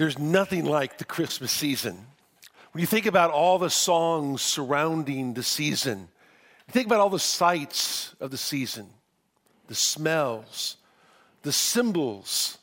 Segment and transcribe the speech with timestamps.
[0.00, 2.06] There's nothing like the Christmas season.
[2.72, 6.08] When you think about all the songs surrounding the season,
[6.70, 8.88] think about all the sights of the season,
[9.66, 10.78] the smells,
[11.42, 12.56] the symbols,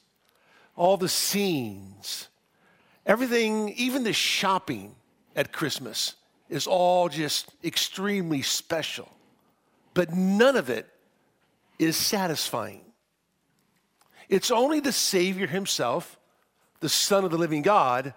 [0.75, 2.27] all the scenes,
[3.05, 4.95] everything, even the shopping
[5.35, 6.15] at Christmas
[6.49, 9.11] is all just extremely special.
[9.93, 10.87] But none of it
[11.77, 12.81] is satisfying.
[14.27, 16.16] It's only the Savior Himself
[16.79, 18.13] the Son of the living God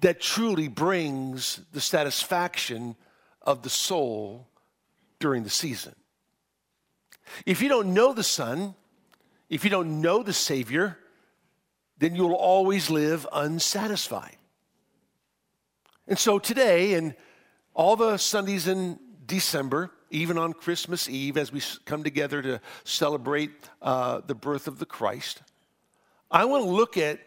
[0.00, 2.96] that truly brings the satisfaction
[3.42, 4.46] of the soul
[5.18, 5.94] during the season.
[7.44, 8.74] If you don't know the Son,
[9.48, 10.98] if you don't know the Savior,
[11.98, 14.36] then you'll always live unsatisfied.
[16.06, 17.14] And so today, and
[17.74, 23.50] all the Sundays in December, even on Christmas Eve, as we come together to celebrate
[23.82, 25.42] uh, the birth of the Christ,
[26.30, 27.20] I want to look at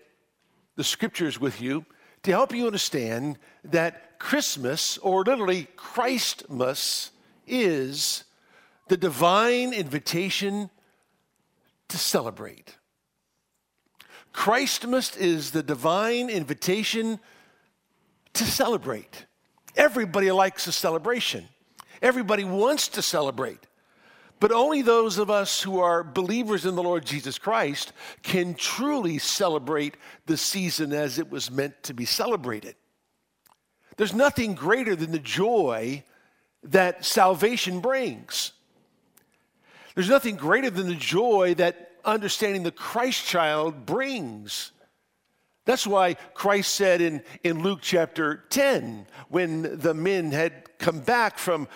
[0.82, 1.86] the scriptures with you
[2.24, 7.12] to help you understand that Christmas, or literally Christmas,
[7.46, 8.24] is
[8.88, 10.72] the divine invitation
[11.88, 12.78] to celebrate.
[14.34, 17.20] Christmas is the divine invitation
[18.34, 19.28] to celebrate.
[19.78, 21.48] Everybody likes a celebration.
[22.02, 23.68] Everybody wants to celebrate.
[24.42, 29.20] But only those of us who are believers in the Lord Jesus Christ can truly
[29.20, 32.76] celebrate the season as it was meant to be celebrated.
[33.98, 36.04] There's nothing greater than the joy
[36.64, 38.54] that salvation brings.
[39.94, 44.72] There's nothing greater than the joy that understanding the Christ child brings.
[45.66, 51.38] That's why Christ said in, in Luke chapter 10, when the men had come back
[51.38, 51.68] from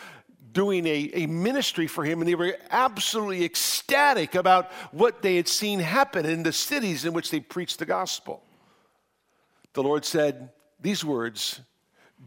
[0.55, 5.47] doing a, a ministry for him, and they were absolutely ecstatic about what they had
[5.47, 8.41] seen happen in the cities in which they preached the gospel.
[9.73, 11.59] The Lord said these words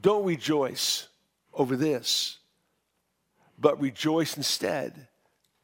[0.01, 1.09] Don't rejoice
[1.55, 2.39] over this,
[3.59, 5.09] but rejoice instead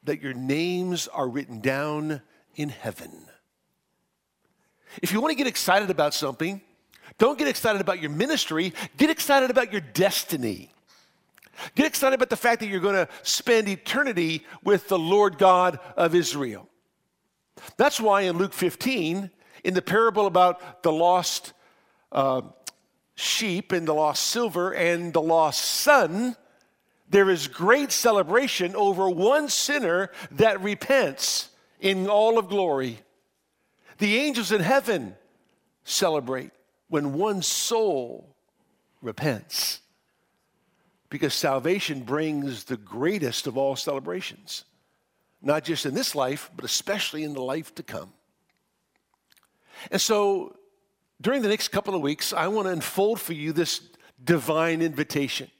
[0.03, 2.23] that your names are written down
[2.57, 3.11] in heaven.
[5.03, 6.63] If you want to get excited about something,
[7.19, 10.71] don't get excited about your ministry, get excited about your destiny.
[11.75, 15.79] Get excited about the fact that you're going to spend eternity with the Lord God
[15.97, 16.69] of Israel.
[17.77, 19.31] That's why in Luke 15,
[19.63, 21.53] in the parable about the lost
[22.13, 22.43] uh,
[23.15, 26.37] sheep and the lost silver and the lost son,
[27.09, 31.51] there is great celebration over one sinner that repents
[31.81, 32.99] in all of glory.
[33.99, 35.15] The angels in heaven
[35.85, 36.51] celebrate
[36.89, 38.35] when one soul
[39.01, 39.81] repents
[41.15, 44.65] because salvation brings the greatest of all celebrations,
[45.41, 48.13] not just in this life, but especially in the life to come.
[49.93, 50.57] And so,
[51.21, 53.81] during the next couple of weeks, I want to unfold for you this
[54.25, 55.53] divine invitation.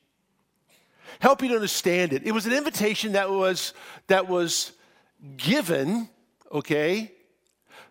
[1.21, 2.27] Help you to understand it.
[2.27, 3.75] It was an invitation that was,
[4.09, 4.73] that was
[5.37, 6.09] given,
[6.51, 7.13] okay,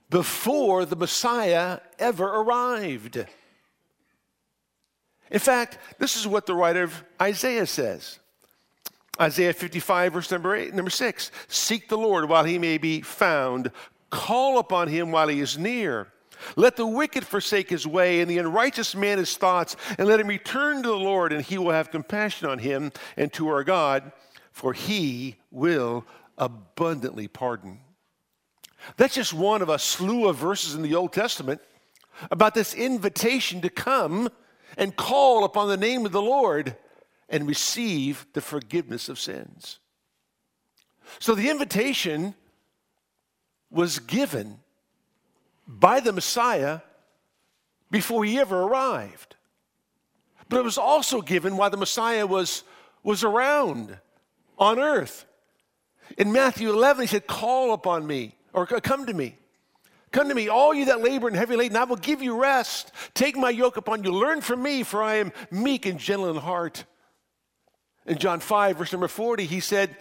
[0.09, 3.25] before the Messiah ever arrived.
[5.33, 8.19] In fact, this is what the writer of Isaiah says.
[9.19, 11.31] Isaiah 55, verse number eight, number six.
[11.47, 13.72] Seek the Lord while he may be found.
[14.11, 16.07] Call upon him while he is near.
[16.55, 20.27] Let the wicked forsake his way and the unrighteous man his thoughts, and let him
[20.27, 24.11] return to the Lord, and he will have compassion on him and to our God,
[24.51, 26.05] for he will
[26.38, 27.79] abundantly pardon.
[28.97, 31.61] That's just one of a slew of verses in the Old Testament
[32.29, 34.29] about this invitation to come
[34.78, 36.75] and call upon the name of the Lord
[37.29, 39.79] and receive the forgiveness of sins.
[41.19, 42.35] So the invitation
[43.69, 44.59] was given
[45.67, 46.81] by the Messiah
[47.89, 49.35] before he ever arrived.
[50.50, 52.63] But it was also given while the Messiah was,
[53.03, 53.97] was around
[54.57, 55.25] on earth.
[56.17, 59.38] In Matthew 11, he said, Call upon me, or come to me.
[60.13, 62.91] Come to me, all you that labor and heavy laden, I will give you rest.
[63.16, 64.11] Take my yoke upon you.
[64.11, 66.85] Learn from me, for I am meek and gentle in heart.
[68.05, 69.97] In John 5, verse number 40, he said,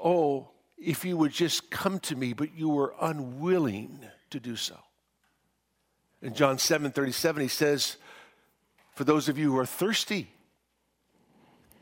[0.00, 0.48] Oh,
[0.78, 3.98] if you would just come to me, but you were unwilling
[4.30, 4.78] to do so.
[6.22, 7.96] In John 7, 37, he says,
[8.94, 10.28] For those of you who are thirsty,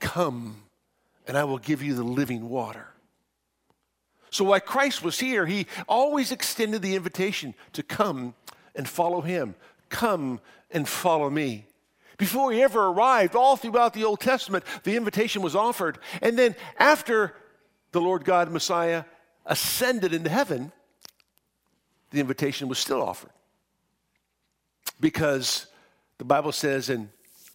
[0.01, 0.63] come
[1.27, 2.89] and I will give you the living water.
[4.37, 8.35] So while Christ was here, he always extended the invitation to come
[8.75, 9.55] and follow him.
[9.89, 10.41] Come
[10.71, 11.65] and follow me.
[12.19, 15.99] Before he ever arrived, all throughout the Old Testament, the invitation was offered.
[16.21, 17.35] And then after
[17.93, 19.05] the Lord God Messiah
[19.47, 20.71] ascended into heaven,
[22.11, 23.33] the invitation was still offered.
[25.01, 25.67] Because
[26.19, 27.09] the Bible says in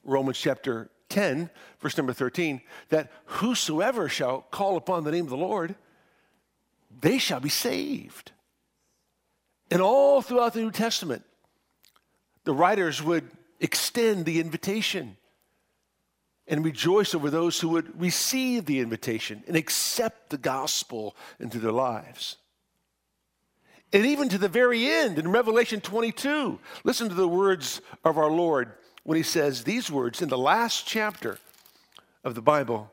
[0.04, 5.38] Romans chapter 10, verse number 13, that whosoever shall call upon the name of the
[5.38, 5.76] Lord,
[7.00, 8.32] they shall be saved.
[9.70, 11.24] And all throughout the New Testament,
[12.44, 13.30] the writers would
[13.60, 15.16] extend the invitation
[16.48, 21.72] and rejoice over those who would receive the invitation and accept the gospel into their
[21.72, 22.38] lives.
[23.94, 28.30] And even to the very end in Revelation 22, listen to the words of our
[28.30, 28.72] Lord
[29.04, 31.38] when he says these words in the last chapter
[32.24, 32.92] of the Bible.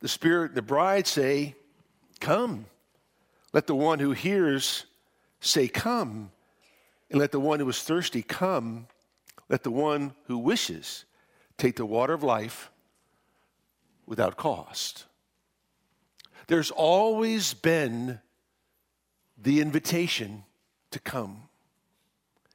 [0.00, 1.54] The Spirit and the bride say,
[2.20, 2.66] Come.
[3.52, 4.86] Let the one who hears
[5.40, 6.30] say, Come.
[7.10, 8.88] And let the one who is thirsty come.
[9.48, 11.04] Let the one who wishes
[11.56, 12.70] take the water of life
[14.06, 15.04] without cost.
[16.48, 18.20] There's always been
[19.40, 20.44] the invitation
[20.90, 21.42] to come.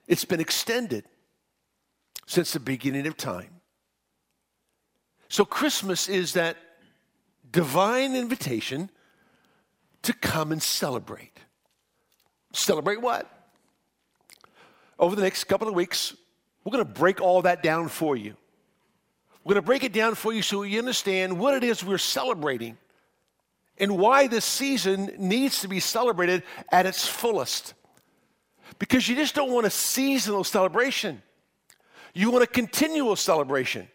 [0.07, 1.05] It's been extended
[2.25, 3.61] since the beginning of time.
[5.29, 6.57] So, Christmas is that
[7.51, 8.89] divine invitation
[10.03, 11.37] to come and celebrate.
[12.53, 13.29] Celebrate what?
[14.99, 16.15] Over the next couple of weeks,
[16.63, 18.35] we're going to break all that down for you.
[19.43, 21.97] We're going to break it down for you so you understand what it is we're
[21.97, 22.77] celebrating
[23.79, 27.73] and why this season needs to be celebrated at its fullest.
[28.77, 31.21] Because you just don't want a seasonal celebration,
[32.13, 33.87] you want a continual celebration.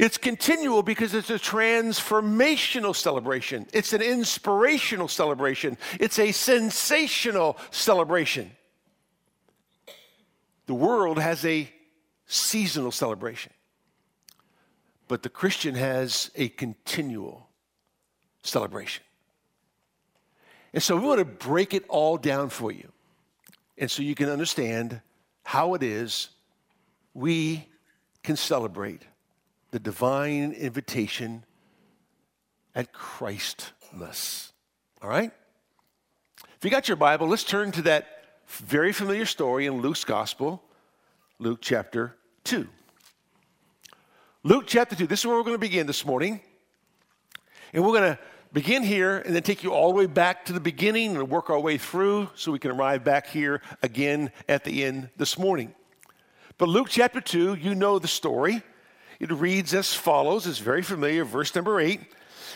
[0.00, 3.66] It's continual because it's a transformational celebration.
[3.74, 5.76] It's an inspirational celebration.
[6.00, 8.50] It's a sensational celebration.
[10.64, 11.70] The world has a
[12.24, 13.52] seasonal celebration,
[15.06, 17.50] but the Christian has a continual
[18.42, 19.04] celebration.
[20.72, 22.90] And so we want to break it all down for you.
[23.76, 25.02] And so you can understand
[25.42, 26.30] how it is
[27.12, 27.66] we
[28.22, 29.02] can celebrate
[29.70, 31.44] the divine invitation
[32.74, 34.52] at Christmas.
[35.02, 35.32] All right?
[36.56, 38.06] If you got your Bible, let's turn to that
[38.46, 40.62] very familiar story in Luke's Gospel,
[41.38, 42.66] Luke chapter 2.
[44.42, 46.40] Luke chapter 2, this is where we're going to begin this morning.
[47.72, 48.18] And we're going to
[48.52, 51.50] begin here and then take you all the way back to the beginning and work
[51.50, 55.74] our way through so we can arrive back here again at the end this morning.
[56.58, 58.62] But Luke chapter 2, you know the story.
[59.20, 60.46] It reads as follows.
[60.46, 62.00] It's very familiar, verse number 8.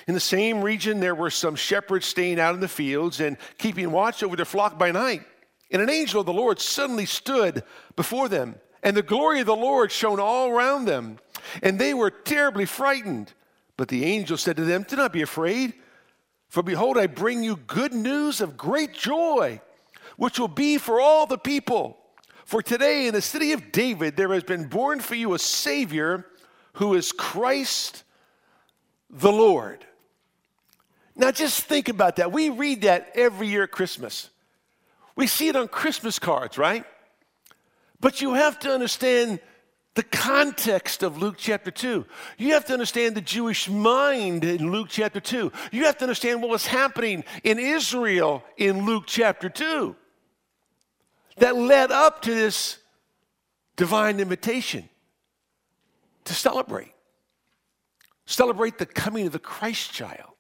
[0.09, 3.91] In the same region, there were some shepherds staying out in the fields and keeping
[3.91, 5.23] watch over their flock by night.
[5.71, 7.63] And an angel of the Lord suddenly stood
[7.97, 11.19] before them, and the glory of the Lord shone all around them,
[11.63, 13.33] and they were terribly frightened.
[13.77, 15.75] But the angel said to them, Do not be afraid,
[16.49, 19.61] for behold, I bring you good news of great joy,
[20.17, 21.99] which will be for all the people.
[22.45, 26.27] For today in the city of David there has been born for you a Savior
[26.75, 28.05] who is Christ
[29.11, 29.85] the Lord.
[31.17, 32.32] Now just think about that.
[32.32, 34.31] We read that every year at Christmas.
[35.17, 36.85] We see it on Christmas cards, right?
[38.00, 39.41] But you have to understand
[39.94, 42.05] the context of Luke chapter 2.
[42.37, 45.53] You have to understand the Jewish mind in Luke chapter 2.
[45.70, 49.94] You have to understand what was happening in Israel in Luke chapter 2
[51.37, 52.79] that led up to this
[53.77, 54.89] divine invitation
[56.25, 56.93] to celebrate.
[58.27, 60.31] Celebrate the coming of the Christ child.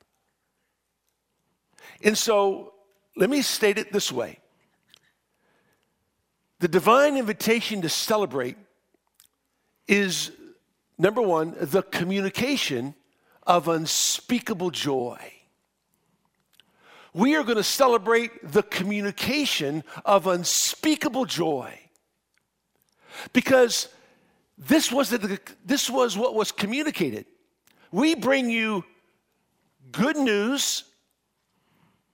[2.02, 2.72] And so,
[3.16, 4.38] let me state it this way
[6.60, 8.56] the divine invitation to celebrate
[9.86, 10.32] is
[10.96, 12.94] number one, the communication
[13.46, 15.18] of unspeakable joy.
[17.12, 21.78] We are going to celebrate the communication of unspeakable joy
[23.32, 23.88] because
[24.56, 27.26] this was, the, this was what was communicated.
[27.90, 28.84] We bring you
[29.92, 30.84] good news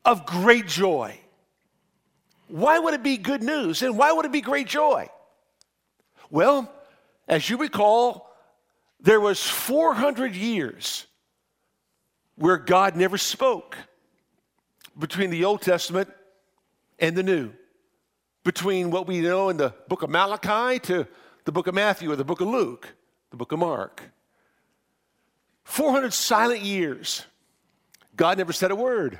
[0.05, 1.19] of great joy.
[2.49, 5.09] Why would it be good news and why would it be great joy?
[6.31, 6.73] Well,
[7.29, 8.35] as you recall,
[9.01, 11.07] there was 400 years
[12.37, 13.77] where God never spoke
[14.99, 16.11] between the Old Testament
[16.99, 17.53] and the New,
[18.45, 21.07] between what we know in the book of Malachi to
[21.51, 22.95] the book of Matthew or the book of Luke,
[23.33, 24.13] the book of Mark.
[25.65, 27.27] 400 silent years.
[28.15, 29.19] God never said a word.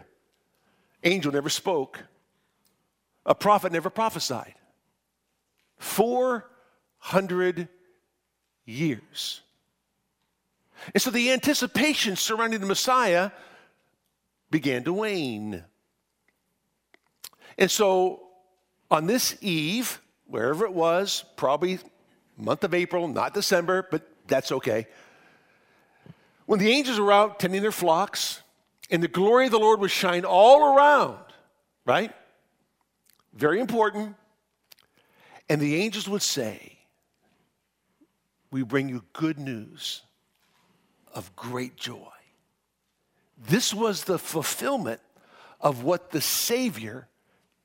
[1.03, 1.99] Angel never spoke.
[3.27, 4.55] A prophet never prophesied.
[5.79, 7.67] 400
[8.65, 9.41] years.
[10.95, 13.33] And so the anticipation surrounding the Messiah
[14.53, 15.65] began to wane.
[17.59, 18.23] And so
[18.89, 21.81] on this eve, wherever it was, probably
[22.41, 24.87] month of April, not December, but that's okay.
[26.47, 28.43] When the angels were out tending their flocks,
[28.91, 31.19] and the glory of the Lord would shine all around,
[31.87, 32.13] right?
[33.33, 34.17] Very important.
[35.49, 36.79] And the angels would say,
[38.51, 40.03] We bring you good news
[41.15, 42.09] of great joy.
[43.39, 45.01] This was the fulfillment
[45.61, 47.09] of what the Savior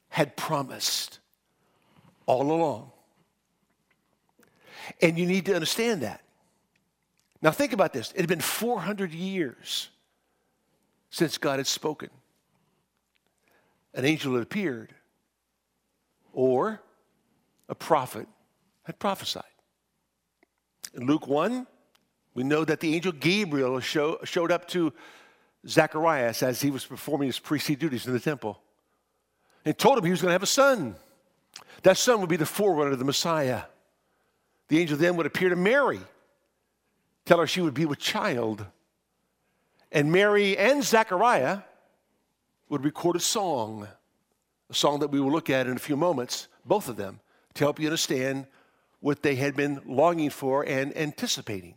[0.10, 1.20] had promised
[2.26, 2.92] all along.
[5.02, 6.22] And you need to understand that.
[7.42, 9.90] Now, think about this it had been 400 years
[11.10, 12.10] since God had spoken.
[13.94, 14.94] An angel had appeared,
[16.34, 16.82] or
[17.70, 18.28] a prophet
[18.84, 19.44] had prophesied.
[20.94, 21.66] In Luke 1,
[22.34, 24.94] we know that the angel Gabriel show, showed up to
[25.68, 28.62] Zacharias as he was performing his priestly duties in the temple
[29.64, 30.96] and told him he was going to have a son.
[31.84, 33.64] That son would be the forerunner of the Messiah.
[34.68, 36.00] The angel then would appear to Mary,
[37.26, 38.66] tell her she would be with child.
[39.92, 41.60] And Mary and Zachariah
[42.70, 43.88] would record a song,
[44.70, 47.20] a song that we will look at in a few moments, both of them,
[47.54, 48.48] to help you understand
[49.00, 51.76] what they had been longing for and anticipating.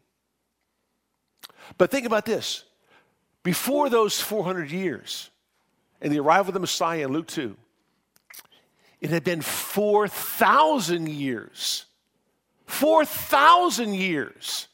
[1.76, 2.64] But think about this
[3.42, 5.30] before those 400 years
[6.00, 7.56] and the arrival of the Messiah in Luke 2,
[9.00, 11.84] it had been 4,000 years.
[12.68, 14.68] 4,000 years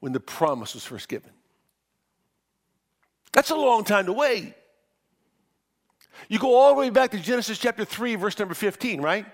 [0.00, 1.30] when the promise was first given.
[3.32, 4.54] That's a long time to wait.
[6.28, 9.26] You go all the way back to Genesis chapter 3, verse number 15, right?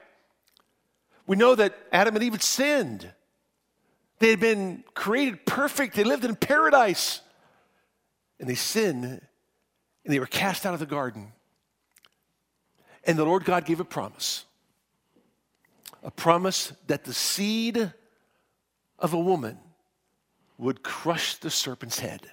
[1.26, 3.10] We know that Adam and Eve had sinned.
[4.18, 7.22] They had been created perfect, they lived in paradise.
[8.38, 9.20] And they sinned, and
[10.04, 11.32] they were cast out of the garden.
[13.04, 14.45] And the Lord God gave a promise
[16.06, 17.92] a promise that the seed
[19.00, 19.58] of a woman
[20.56, 22.30] would crush the serpent's head.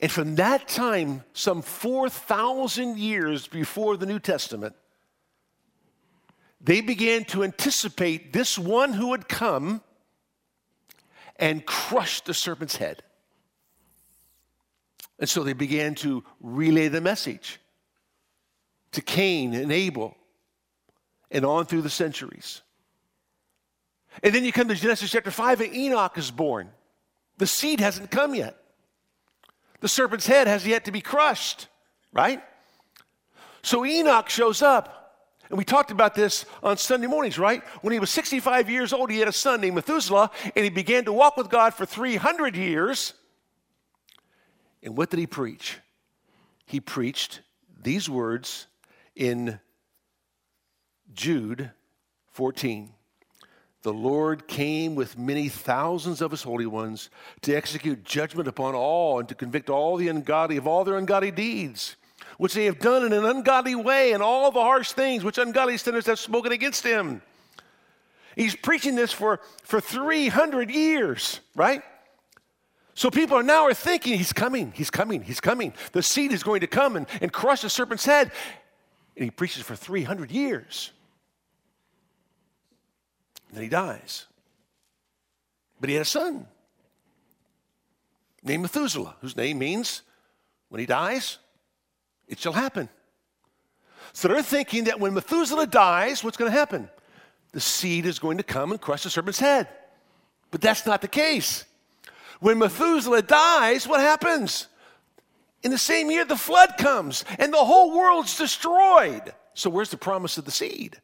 [0.00, 4.74] And from that time, some 4,000 years before the New Testament,
[6.58, 9.82] they began to anticipate this one who would come
[11.36, 13.02] and crush the serpent's head.
[15.18, 17.60] And so they began to relay the message
[18.92, 20.16] to Cain and Abel
[21.30, 22.62] and on through the centuries.
[24.22, 26.70] And then you come to Genesis chapter 5, and Enoch is born.
[27.38, 28.56] The seed hasn't come yet.
[29.80, 31.68] The serpent's head has yet to be crushed,
[32.12, 32.42] right?
[33.62, 34.96] So Enoch shows up.
[35.48, 37.64] And we talked about this on Sunday mornings, right?
[37.82, 41.04] When he was 65 years old, he had a son named Methuselah, and he began
[41.06, 43.14] to walk with God for 300 years.
[44.82, 45.78] And what did he preach?
[46.66, 47.40] He preached
[47.82, 48.68] these words
[49.16, 49.58] in
[51.14, 51.70] Jude
[52.32, 52.92] 14.
[53.82, 57.08] The Lord came with many thousands of his holy ones
[57.42, 61.30] to execute judgment upon all and to convict all the ungodly of all their ungodly
[61.30, 61.96] deeds
[62.40, 65.76] which they have done in an ungodly way, and all the harsh things which ungodly
[65.76, 67.20] sinners have spoken against him.
[68.34, 71.82] He's preaching this for, for 300 years, right?
[72.94, 75.74] So people are now are thinking, he's coming, he's coming, he's coming.
[75.92, 78.32] The seed is going to come and, and crush the serpent's head.
[79.16, 80.92] And he preaches for 300 years.
[83.52, 84.26] Then he dies.
[85.80, 86.46] But he had a son
[88.42, 90.02] named Methuselah, whose name means
[90.68, 91.38] when he dies,
[92.28, 92.88] it shall happen.
[94.12, 96.88] So they're thinking that when Methuselah dies, what's going to happen?
[97.52, 99.68] The seed is going to come and crush the serpent's head.
[100.50, 101.64] But that's not the case.
[102.40, 104.68] When Methuselah dies, what happens?
[105.62, 109.34] In the same year, the flood comes and the whole world's destroyed.
[109.54, 111.00] So, where's the promise of the seed?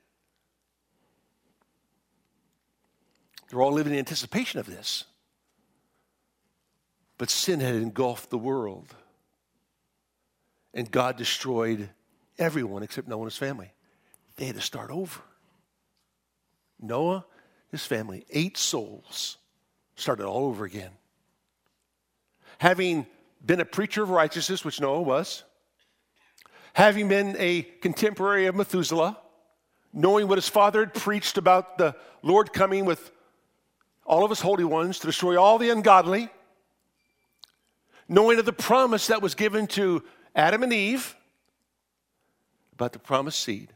[3.49, 5.05] They're all living in anticipation of this.
[7.19, 8.95] But sin had engulfed the world
[10.77, 11.89] and God destroyed
[12.39, 13.73] everyone except Noah and his family.
[14.37, 15.21] They had to start over.
[16.79, 17.25] Noah,
[17.71, 19.39] his family, eight souls,
[19.97, 20.91] started all over again.
[22.59, 23.07] Having
[23.45, 25.45] been a preacher of righteousness, which Noah was,
[26.75, 29.19] having been a contemporary of Methuselah,
[29.95, 33.11] knowing what his father had preached about the Lord coming with
[34.07, 36.31] all of his holy ones to destroy all the ungodly,
[38.09, 40.03] knowing of the promise that was given to
[40.35, 41.17] Adam and Eve
[42.73, 43.73] about the promised seed.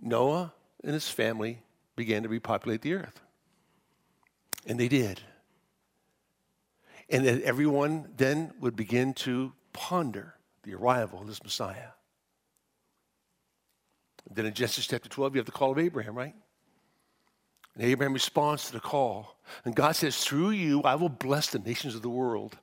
[0.00, 1.62] Noah and his family
[1.94, 3.20] began to repopulate the earth.
[4.66, 5.20] And they did.
[7.08, 11.90] And that everyone then would begin to ponder the arrival of this Messiah.
[14.30, 16.34] Then in Genesis chapter 12, you have the call of Abraham, right?
[17.74, 19.36] And Abraham responds to the call.
[19.64, 22.58] And God says, Through you, I will bless the nations of the world.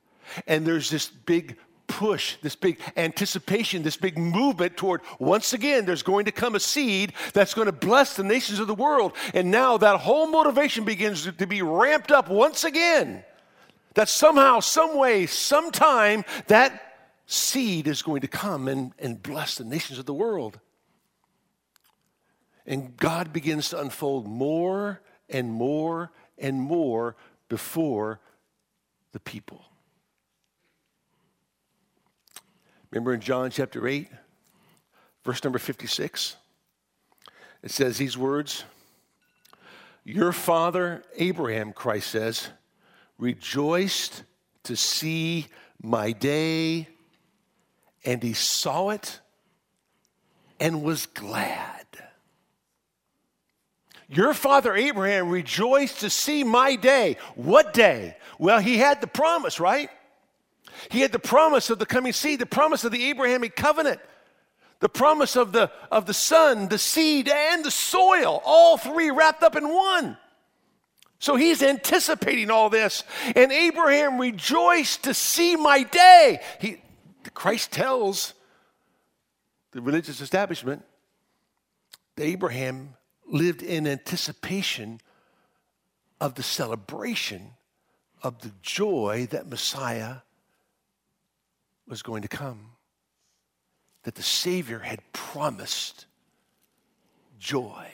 [0.46, 6.02] And there's this big push, this big anticipation, this big movement toward once again, there's
[6.02, 9.12] going to come a seed that's going to bless the nations of the world.
[9.34, 13.24] And now that whole motivation begins to be ramped up once again.
[13.94, 16.82] That somehow, some way, sometime, that
[17.26, 20.60] seed is going to come and, and bless the nations of the world.
[22.68, 27.16] And God begins to unfold more and more and more
[27.48, 28.20] before
[29.12, 29.64] the people.
[32.90, 34.08] Remember in John chapter 8,
[35.24, 36.36] verse number 56?
[37.62, 38.64] It says these words
[40.04, 42.48] Your father Abraham, Christ says,
[43.16, 44.24] rejoiced
[44.64, 45.46] to see
[45.82, 46.88] my day,
[48.04, 49.20] and he saw it
[50.60, 51.77] and was glad.
[54.08, 57.18] Your father Abraham rejoiced to see my day.
[57.34, 58.16] What day?
[58.38, 59.90] Well, he had the promise, right?
[60.90, 64.00] He had the promise of the coming seed, the promise of the Abrahamic covenant,
[64.80, 69.42] the promise of the, of the son, the seed, and the soil, all three wrapped
[69.42, 70.16] up in one.
[71.18, 73.02] So he's anticipating all this.
[73.34, 76.40] And Abraham rejoiced to see my day.
[76.60, 76.80] He,
[77.34, 78.34] Christ tells
[79.72, 80.84] the religious establishment
[82.16, 82.94] that Abraham
[83.28, 85.00] lived in anticipation
[86.20, 87.50] of the celebration
[88.22, 90.16] of the joy that Messiah
[91.86, 92.72] was going to come,
[94.02, 96.06] that the Savior had promised
[97.38, 97.86] joy.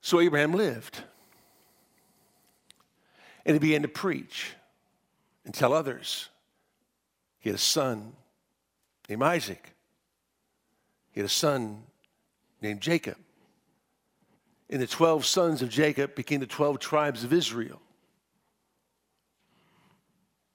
[0.00, 1.02] So Abraham lived.
[3.44, 4.54] And he began to preach
[5.44, 6.28] and tell others.
[7.38, 8.12] He had a son
[9.08, 9.72] named Isaac.
[11.12, 11.84] He had a son
[12.66, 13.16] named Jacob.
[14.68, 17.80] And the 12 sons of Jacob became the 12 tribes of Israel.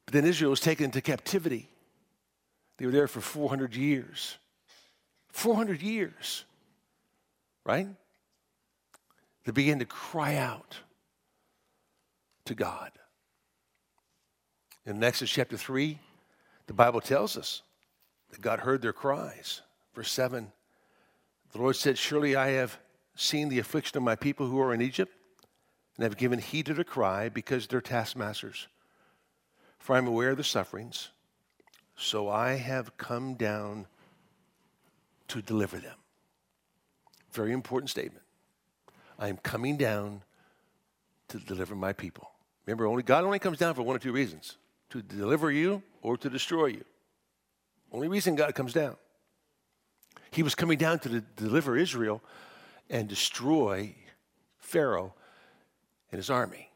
[0.05, 1.69] But then Israel was taken into captivity.
[2.77, 4.37] They were there for 400 years.
[5.31, 6.43] 400 years,
[7.63, 7.87] right?
[9.45, 10.77] They began to cry out
[12.45, 12.91] to God.
[14.85, 15.97] In Exodus chapter 3,
[16.67, 17.61] the Bible tells us
[18.31, 19.61] that God heard their cries.
[19.95, 20.51] Verse 7
[21.51, 22.79] The Lord said, Surely I have
[23.15, 25.11] seen the affliction of my people who are in Egypt,
[25.97, 28.67] and have given heed to their cry because they're taskmasters
[29.81, 31.09] for I am aware of the sufferings,
[31.95, 33.87] so I have come down
[35.27, 35.95] to deliver them.
[37.31, 38.23] Very important statement.
[39.17, 40.21] I am coming down
[41.29, 42.29] to deliver my people.
[42.65, 44.57] Remember, only God only comes down for one or two reasons
[44.91, 46.85] to deliver you or to destroy you.
[47.91, 48.97] Only reason God comes down.
[50.31, 52.21] He was coming down to deliver Israel
[52.89, 53.95] and destroy
[54.59, 55.13] Pharaoh
[56.11, 56.69] and his army.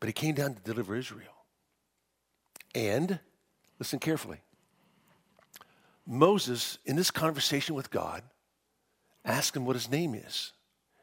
[0.00, 1.44] But he came down to deliver Israel.
[2.74, 3.20] And,
[3.78, 4.40] listen carefully,
[6.06, 8.22] Moses, in this conversation with God,
[9.24, 10.52] asked him what his name is.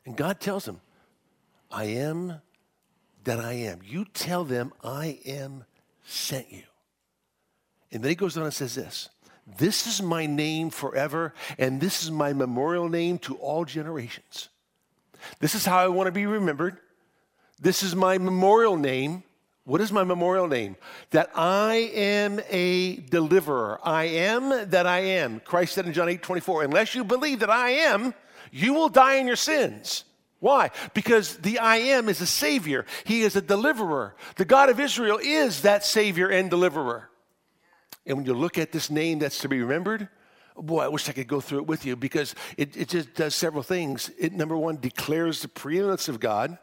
[0.05, 0.81] And God tells him,
[1.71, 2.41] I am
[3.23, 3.79] that I am.
[3.85, 5.65] You tell them I am
[6.05, 6.63] sent you.
[7.91, 9.09] And then he goes on and says this
[9.57, 14.49] This is my name forever, and this is my memorial name to all generations.
[15.39, 16.77] This is how I want to be remembered.
[17.59, 19.23] This is my memorial name
[19.67, 20.77] what is my memorial name?
[21.09, 23.81] That I am a deliverer.
[23.83, 25.41] I am that I am.
[25.41, 28.13] Christ said in John 8 24, unless you believe that I am,
[28.49, 30.05] you will die in your sins.
[30.39, 30.71] Why?
[30.93, 34.15] Because the I am is a savior, he is a deliverer.
[34.37, 37.09] The God of Israel is that savior and deliverer.
[38.07, 40.09] And when you look at this name that's to be remembered,
[40.55, 43.35] boy, I wish I could go through it with you because it, it just does
[43.35, 44.09] several things.
[44.17, 46.57] It, number one, declares the preeminence of God,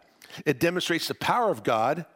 [0.44, 2.06] it demonstrates the power of God.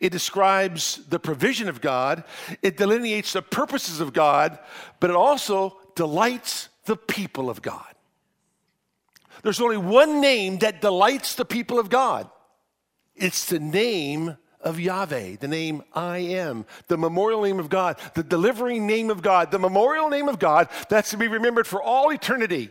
[0.00, 2.24] It describes the provision of God,
[2.60, 4.58] it delineates the purposes of God,
[5.00, 7.94] but it also delights the people of God.
[9.42, 12.28] There's only one name that delights the people of God
[13.18, 18.22] it's the name of Yahweh, the name I am, the memorial name of God, the
[18.22, 22.10] delivering name of God, the memorial name of God that's to be remembered for all
[22.10, 22.70] eternity.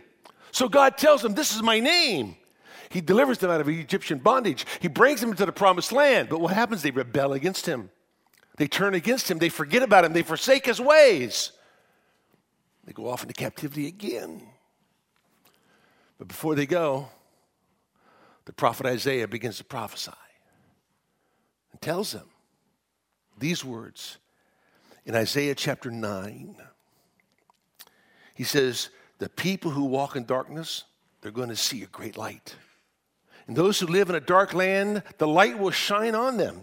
[0.52, 2.36] So God tells them, This is my name.
[2.90, 4.66] He delivers them out of Egyptian bondage.
[4.80, 6.30] He brings them into the promised land.
[6.30, 6.82] But what happens?
[6.82, 7.90] They rebel against him.
[8.58, 9.40] They turn against him.
[9.40, 10.14] They forget about him.
[10.14, 11.52] They forsake his ways.
[12.86, 14.42] They go off into captivity again.
[16.18, 17.10] But before they go,
[18.46, 20.12] the prophet Isaiah begins to prophesy
[21.72, 22.28] and tells them
[23.38, 24.18] these words
[25.06, 26.56] in Isaiah chapter 9.
[28.34, 30.84] He says, The people who walk in darkness,
[31.22, 32.56] they're going to see a great light.
[33.48, 36.62] And those who live in a dark land, the light will shine on them.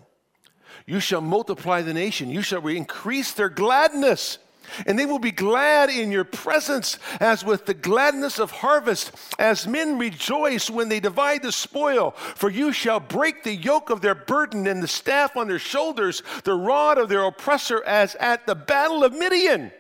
[0.86, 4.38] You shall multiply the nation, you shall increase their gladness.
[4.86, 9.66] And they will be glad in your presence, as with the gladness of harvest, as
[9.66, 12.12] men rejoice when they divide the spoil.
[12.12, 16.22] For you shall break the yoke of their burden and the staff on their shoulders,
[16.44, 19.72] the rod of their oppressor, as at the battle of Midian.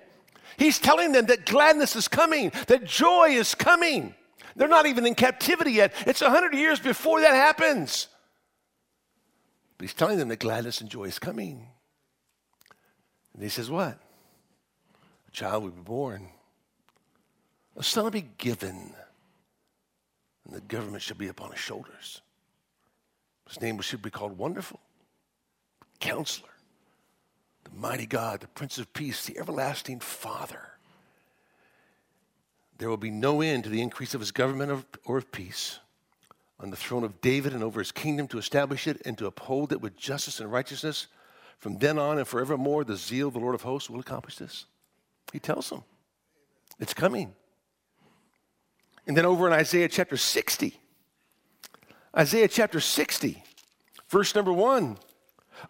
[0.56, 4.14] He's telling them that gladness is coming, that joy is coming.
[4.56, 5.92] They're not even in captivity yet.
[6.06, 8.08] It's a hundred years before that happens.
[9.76, 11.66] But he's telling them that gladness and joy is coming.
[13.34, 13.98] And he says, What?
[15.34, 16.28] Child will be born,
[17.76, 18.94] a son will be given,
[20.44, 22.20] and the government shall be upon his shoulders.
[23.48, 24.78] His name should be called Wonderful,
[25.98, 26.50] Counselor,
[27.64, 30.68] the Mighty God, the Prince of Peace, the Everlasting Father.
[32.78, 35.80] There will be no end to the increase of his government or of peace
[36.60, 39.72] on the throne of David and over his kingdom to establish it and to uphold
[39.72, 41.08] it with justice and righteousness.
[41.58, 44.66] From then on and forevermore, the zeal of the Lord of hosts will accomplish this.
[45.32, 45.82] He tells them
[46.78, 47.34] it's coming.
[49.06, 50.78] And then over in Isaiah chapter 60,
[52.16, 53.42] Isaiah chapter 60,
[54.08, 54.98] verse number one.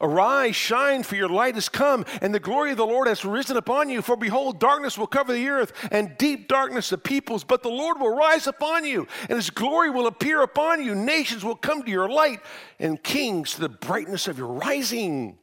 [0.00, 3.56] Arise, shine, for your light has come, and the glory of the Lord has risen
[3.56, 4.02] upon you.
[4.02, 7.44] For behold, darkness will cover the earth, and deep darkness the peoples.
[7.44, 10.94] But the Lord will rise upon you, and his glory will appear upon you.
[10.94, 12.40] Nations will come to your light,
[12.78, 15.38] and kings to the brightness of your rising.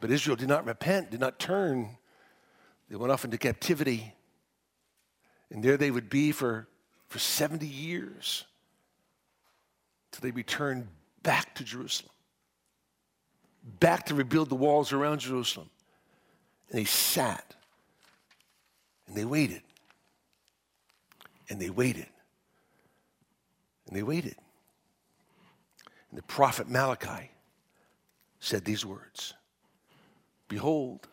[0.00, 1.96] But Israel did not repent, did not turn.
[2.94, 4.14] They went off into captivity,
[5.50, 6.68] and there they would be for,
[7.08, 8.44] for 70 years
[10.12, 10.86] till they returned
[11.24, 12.12] back to Jerusalem
[13.80, 15.68] back to rebuild the walls around Jerusalem.
[16.70, 17.56] And they sat
[19.08, 19.62] and they waited.
[21.50, 22.06] And they waited.
[23.88, 24.36] And they waited.
[26.10, 27.32] And the prophet Malachi
[28.38, 29.34] said these words
[30.46, 31.08] Behold,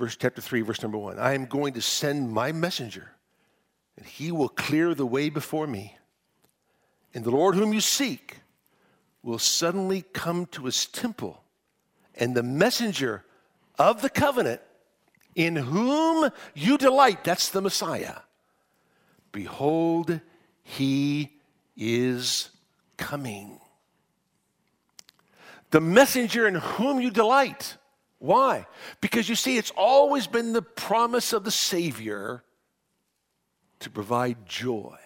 [0.00, 3.12] verse chapter 3, verse number 1 I am going to send my messenger,
[3.96, 5.96] and he will clear the way before me.
[7.12, 8.38] And the Lord whom you seek
[9.22, 11.44] will suddenly come to his temple,
[12.14, 13.24] and the messenger
[13.78, 14.62] of the covenant,
[15.34, 18.16] in whom you delight, that's the Messiah,
[19.32, 20.20] behold,
[20.62, 21.30] he
[21.76, 22.48] is
[22.96, 23.60] coming.
[25.70, 27.76] The messenger in whom you delight.
[28.20, 28.66] Why?
[29.00, 32.44] Because you see, it's always been the promise of the Savior
[33.80, 34.98] to provide joy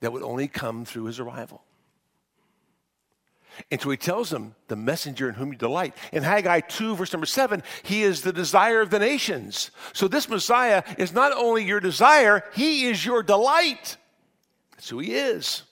[0.00, 1.64] that would only come through his arrival.
[3.70, 5.94] And so he tells them, the messenger in whom you delight.
[6.12, 9.72] In Haggai 2, verse number 7, he is the desire of the nations.
[9.92, 13.96] So this Messiah is not only your desire, he is your delight.
[14.70, 15.64] That's who he is.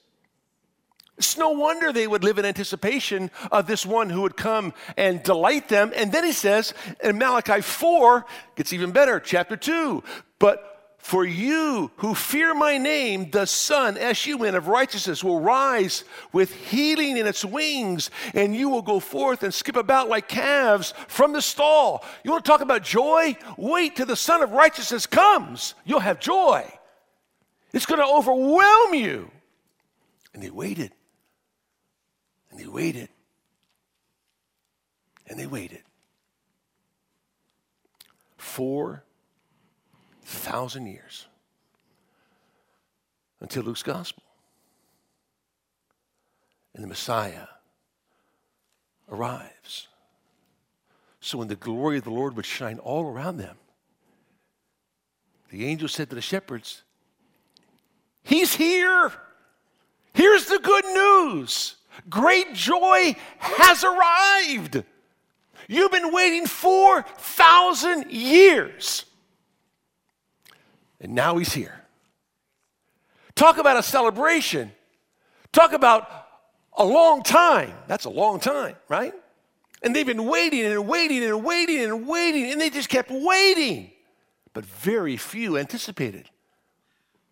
[1.21, 5.21] It's no wonder they would live in anticipation of this one who would come and
[5.21, 5.93] delight them.
[5.95, 10.01] And then he says in Malachi 4, gets even better, chapter 2,
[10.39, 16.55] but for you who fear my name, the Sun, S-U-N, of righteousness will rise with
[16.55, 21.33] healing in its wings, and you will go forth and skip about like calves from
[21.33, 22.03] the stall.
[22.23, 23.37] You want to talk about joy?
[23.57, 25.75] Wait till the Son of righteousness comes.
[25.85, 26.67] You'll have joy.
[27.73, 29.29] It's going to overwhelm you.
[30.33, 30.93] And they waited.
[32.61, 33.09] They waited.
[35.25, 35.81] And they waited.
[38.37, 39.03] Four
[40.23, 41.25] thousand years
[43.39, 44.21] until Luke's gospel.
[46.75, 47.47] And the Messiah
[49.09, 49.87] arrives.
[51.19, 53.57] So when the glory of the Lord would shine all around them,
[55.49, 56.83] the angel said to the shepherds,
[58.23, 59.11] He's here.
[60.13, 61.77] Here's the good news.
[62.09, 64.83] Great joy has arrived.
[65.67, 69.05] You've been waiting 4,000 years.
[70.99, 71.81] And now he's here.
[73.35, 74.71] Talk about a celebration.
[75.51, 76.27] Talk about
[76.77, 77.73] a long time.
[77.87, 79.13] That's a long time, right?
[79.81, 83.91] And they've been waiting and waiting and waiting and waiting, and they just kept waiting.
[84.53, 86.29] But very few anticipated.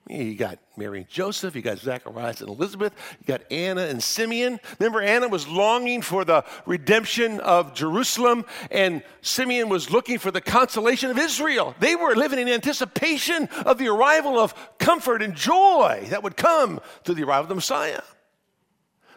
[0.09, 4.59] You got Mary and Joseph, you got Zacharias and Elizabeth, you got Anna and Simeon.
[4.79, 10.41] Remember, Anna was longing for the redemption of Jerusalem, and Simeon was looking for the
[10.41, 11.75] consolation of Israel.
[11.79, 16.79] They were living in anticipation of the arrival of comfort and joy that would come
[17.03, 18.01] through the arrival of the Messiah.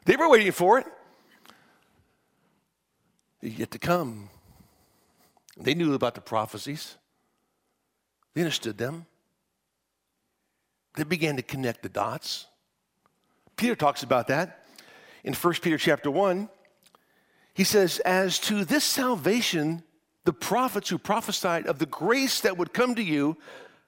[0.04, 0.86] They were waiting for it.
[3.40, 4.28] Yet to come.
[5.56, 6.96] They knew about the prophecies,
[8.34, 9.06] they understood them.
[10.94, 12.46] They began to connect the dots.
[13.56, 14.64] Peter talks about that
[15.24, 16.48] in 1 Peter chapter 1.
[17.54, 19.82] He says, As to this salvation,
[20.24, 23.36] the prophets who prophesied of the grace that would come to you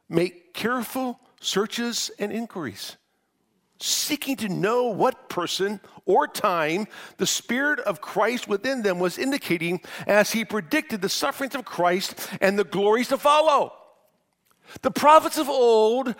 [0.08, 2.96] make careful searches and inquiries,
[3.80, 6.86] seeking to know what person or time
[7.18, 12.28] the Spirit of Christ within them was indicating as he predicted the sufferings of Christ
[12.40, 13.72] and the glories to follow.
[14.82, 16.14] The prophets of old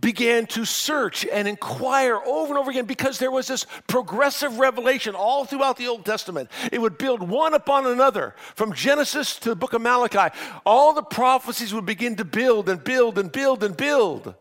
[0.00, 5.14] began to search and inquire over and over again because there was this progressive revelation
[5.14, 6.50] all throughout the Old Testament.
[6.70, 10.34] It would build one upon another from Genesis to the book of Malachi.
[10.64, 14.34] All the prophecies would begin to build and build and build and build.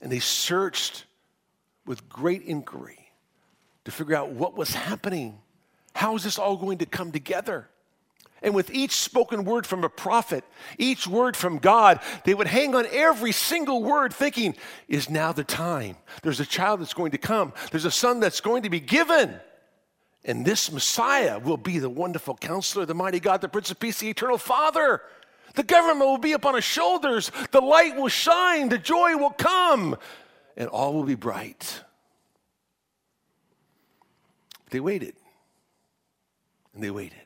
[0.00, 1.06] And they searched
[1.86, 3.12] with great inquiry
[3.84, 5.38] to figure out what was happening.
[5.94, 7.68] How is this all going to come together?
[8.42, 10.44] And with each spoken word from a prophet,
[10.76, 14.56] each word from God, they would hang on every single word, thinking,
[14.88, 15.96] is now the time.
[16.22, 19.38] There's a child that's going to come, there's a son that's going to be given.
[20.24, 23.98] And this Messiah will be the wonderful counselor, the mighty God, the Prince of Peace,
[23.98, 25.02] the eternal Father.
[25.54, 29.96] The government will be upon his shoulders, the light will shine, the joy will come,
[30.56, 31.82] and all will be bright.
[34.70, 35.14] They waited.
[36.74, 37.18] And they waited.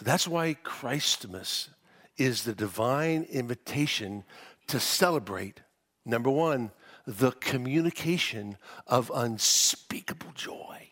[0.00, 1.68] So that's why Christmas
[2.16, 4.24] is the divine invitation
[4.68, 5.60] to celebrate,
[6.06, 6.70] number one,
[7.06, 10.88] the communication of unspeakable joy.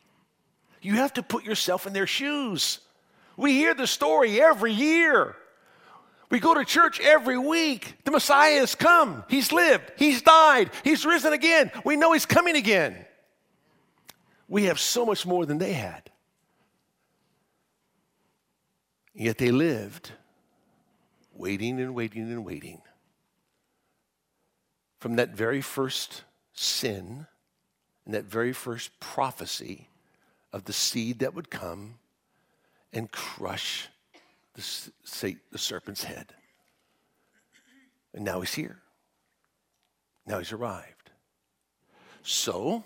[0.83, 2.81] You have to put yourself in their shoes.
[3.39, 5.35] We hear the story every year.
[6.29, 7.95] We go to church every week.
[8.05, 9.25] The Messiah has come.
[9.31, 9.91] He's lived.
[9.97, 10.71] He's died.
[10.85, 11.73] He's risen again.
[11.83, 13.07] We know He's coming again.
[14.49, 16.11] We have so much more than they had.
[19.19, 20.13] Yet they lived
[21.35, 22.81] waiting and waiting and waiting.
[25.01, 27.27] From that very first sin
[28.07, 29.89] and that very first prophecy
[30.53, 31.97] of the seed that would come
[32.93, 33.89] and crush
[34.55, 36.33] the, the serpent's head.
[38.15, 38.79] And now he's here.
[40.27, 41.11] Now he's arrived.
[42.23, 42.85] So,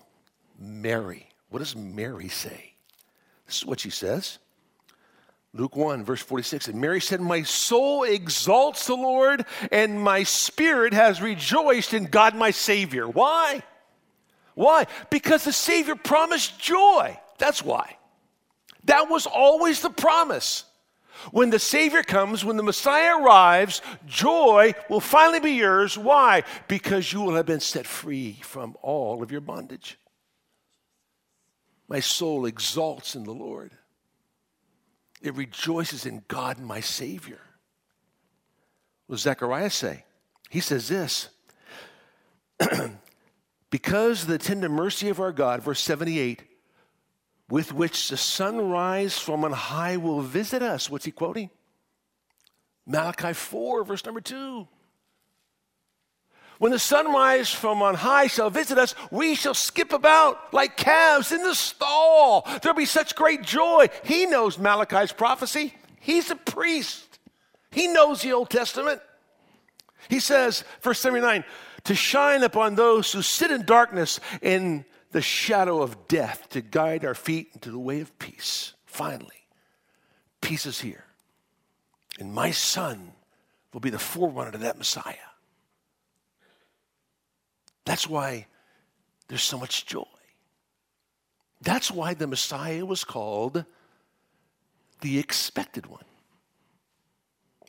[0.58, 2.72] Mary, what does Mary say?
[3.46, 4.38] This is what she says.
[5.54, 6.68] Luke 1, verse 46.
[6.68, 12.34] And Mary said, My soul exalts the Lord, and my spirit has rejoiced in God
[12.34, 13.06] my Savior.
[13.06, 13.62] Why?
[14.54, 14.86] Why?
[15.10, 17.18] Because the Savior promised joy.
[17.38, 17.96] That's why.
[18.84, 20.64] That was always the promise.
[21.30, 25.96] When the Savior comes, when the Messiah arrives, joy will finally be yours.
[25.96, 26.44] Why?
[26.66, 29.98] Because you will have been set free from all of your bondage.
[31.88, 33.76] My soul exalts in the Lord.
[35.22, 37.40] It rejoices in God my Savior.
[39.06, 40.04] What does Zechariah say?
[40.50, 41.28] He says this
[43.70, 46.42] Because the tender mercy of our God, verse 78,
[47.48, 50.90] with which the sunrise from on high will visit us.
[50.90, 51.50] What's he quoting?
[52.86, 54.66] Malachi 4, verse number 2.
[56.62, 61.32] When the sunrise from on high shall visit us, we shall skip about like calves
[61.32, 62.46] in the stall.
[62.62, 63.88] There'll be such great joy.
[64.04, 65.74] He knows Malachi's prophecy.
[65.98, 67.18] He's a priest.
[67.72, 69.00] He knows the Old Testament.
[70.08, 71.42] He says, verse 79,
[71.82, 77.04] to shine upon those who sit in darkness in the shadow of death, to guide
[77.04, 78.74] our feet into the way of peace.
[78.86, 79.48] Finally,
[80.40, 81.06] peace is here.
[82.20, 83.14] And my son
[83.72, 85.16] will be the forerunner to that Messiah.
[87.84, 88.46] That's why
[89.28, 90.04] there's so much joy.
[91.60, 93.64] That's why the Messiah was called
[95.00, 96.04] the expected one.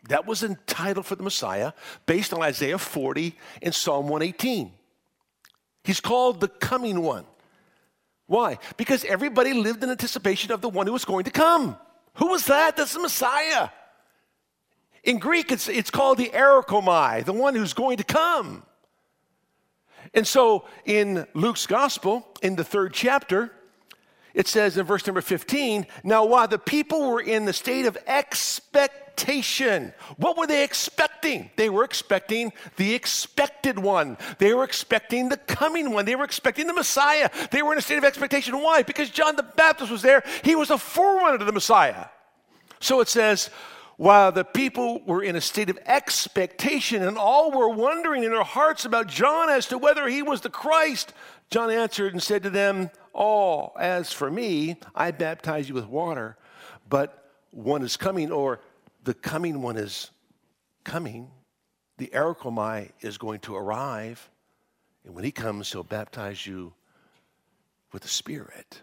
[0.10, 1.72] That was entitled for the Messiah
[2.06, 4.72] based on Isaiah 40 and Psalm 118.
[5.84, 7.26] He's called the coming one.
[8.26, 8.58] Why?
[8.78, 11.78] Because everybody lived in anticipation of the one who was going to come.
[12.16, 12.78] Who was that?
[12.78, 13.70] That's the Messiah.
[15.04, 18.64] In Greek, it's, it's called the Erechomai, the one who's going to come.
[20.14, 23.52] And so in Luke's gospel, in the third chapter,
[24.34, 27.98] it says in verse number 15, now while the people were in the state of
[28.08, 31.52] expectation, what were they expecting?
[31.56, 34.18] They were expecting the expected one.
[34.40, 36.06] They were expecting the coming one.
[36.06, 37.30] They were expecting the Messiah.
[37.52, 38.60] They were in a state of expectation.
[38.60, 38.82] Why?
[38.82, 40.24] Because John the Baptist was there.
[40.44, 42.06] He was a forerunner to the Messiah.
[42.80, 43.52] So it says,
[43.98, 48.44] while the people were in a state of expectation and all were wondering in their
[48.44, 51.14] hearts about John as to whether he was the Christ,
[51.50, 56.38] John answered and said to them, All, as for me, I baptize you with water,
[56.90, 58.60] but one is coming, or
[59.04, 60.10] the coming one is
[60.84, 61.30] coming.
[61.98, 64.30] The Erechomai is going to arrive.
[65.06, 66.74] And when he comes, he'll baptize you
[67.92, 68.82] with the Spirit.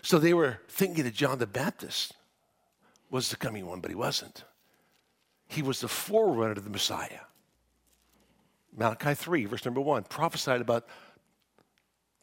[0.00, 2.14] So they were thinking that John the Baptist
[3.14, 4.42] was the coming one, but he wasn't.
[5.46, 7.20] He was the forerunner of the Messiah.
[8.76, 10.88] Malachi 3, verse number 1, prophesied about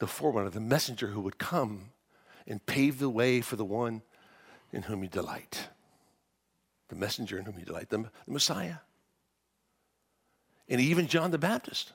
[0.00, 1.92] the forerunner, the messenger who would come
[2.46, 4.02] and pave the way for the one
[4.70, 5.68] in whom you delight.
[6.88, 8.76] The messenger in whom you delight, the, the Messiah.
[10.68, 11.94] And even John the Baptist,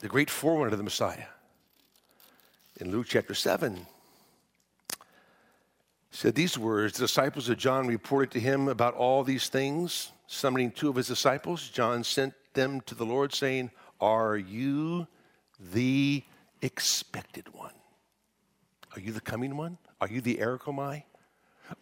[0.00, 1.28] the great forerunner of the Messiah.
[2.78, 3.86] In Luke chapter 7,
[6.10, 10.12] said these words The disciples of John reported to him about all these things.
[10.26, 13.70] Summoning two of his disciples, John sent them to the Lord, saying,
[14.00, 15.06] Are you
[15.72, 16.22] the
[16.62, 17.72] expected one?
[18.94, 19.78] Are you the coming one?
[20.00, 21.04] Are you the Erechomai?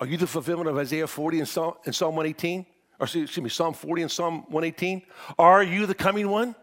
[0.01, 2.67] Are you the fulfillment of Isaiah 40 and Psalm, and Psalm 118?
[3.01, 5.03] Or excuse me, Psalm 40 and Psalm 118?
[5.39, 6.55] Are you the coming one?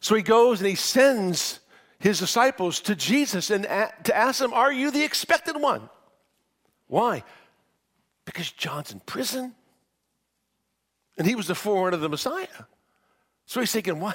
[0.00, 1.60] So he goes and he sends
[1.98, 5.88] his disciples to Jesus and to ask him, Are you the expected one?
[6.92, 7.24] Why?
[8.26, 9.54] Because John's in prison.
[11.16, 12.66] And he was the forerunner of the Messiah.
[13.46, 14.12] So he's thinking, why,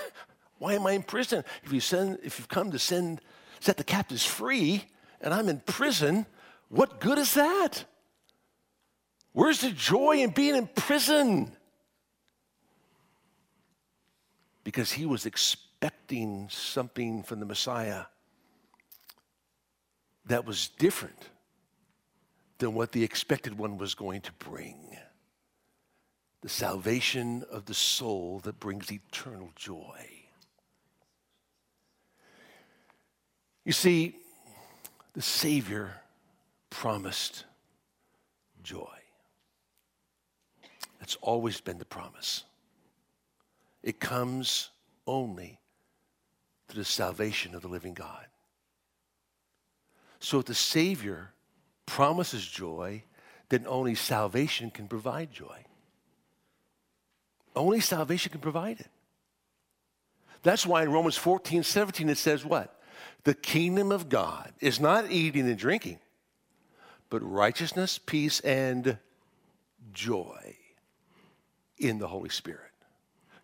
[0.60, 1.44] why am I in prison?
[1.64, 3.20] If you send, if you've come to send,
[3.62, 4.84] set the captives free,
[5.22, 6.28] and I'm in prison,
[6.70, 7.86] what good is that?
[9.32, 11.52] Where's the joy in being in prison?
[14.64, 18.04] Because he was expecting something from the Messiah
[20.28, 21.32] that was different
[22.60, 24.98] than what the expected one was going to bring
[26.42, 30.08] the salvation of the soul that brings eternal joy.
[33.66, 34.16] You see,
[35.14, 36.02] the Savior
[36.70, 37.44] promised
[38.64, 38.98] joy.
[41.00, 42.44] That's always been the promise.
[43.84, 44.70] It comes
[45.06, 45.60] only
[46.68, 48.26] through the salvation of the living God.
[50.20, 51.32] So if the Savior
[51.88, 53.04] promises joy,
[53.50, 55.66] then only salvation can provide joy.
[57.56, 58.88] Only salvation can provide it.
[60.44, 62.80] That's why in Romans 14, 17, it says what?
[63.24, 66.00] The kingdom of God is not eating and drinking,
[67.10, 69.00] but righteousness, peace, and
[69.94, 70.56] joy
[71.80, 72.62] in the Holy Spirit.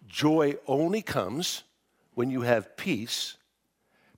[0.08, 1.63] Joy only comes
[2.13, 3.38] when you have peace.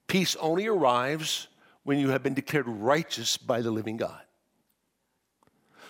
[0.07, 1.47] Peace only arrives
[1.85, 4.21] when you have been declared righteous by the living God.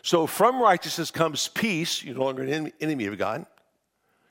[0.03, 2.03] So from righteousness comes peace.
[2.03, 3.47] You're no longer an enemy of God.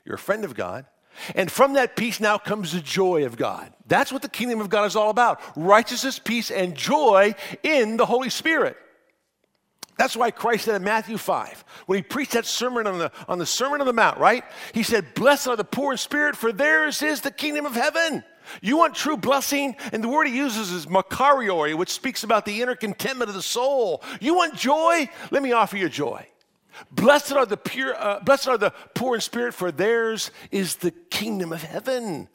[0.05, 0.85] You're a friend of God.
[1.33, 3.73] And from that peace now comes the joy of God.
[3.87, 8.05] That's what the kingdom of God is all about righteousness, peace, and joy in the
[8.05, 8.77] Holy Spirit.
[9.97, 13.39] That's why Christ said in Matthew 5, when he preached that sermon on the, on
[13.39, 14.43] the Sermon on the Mount, right?
[14.73, 18.23] He said, Blessed are the poor in spirit, for theirs is the kingdom of heaven.
[18.61, 19.75] You want true blessing?
[19.91, 23.41] And the word he uses is makarioi, which speaks about the inner contentment of the
[23.41, 24.03] soul.
[24.19, 25.09] You want joy?
[25.31, 26.27] Let me offer you joy.
[26.91, 30.91] Blessed are the pure, uh, blessed are the poor in spirit, for theirs is the
[30.91, 32.27] kingdom of heaven.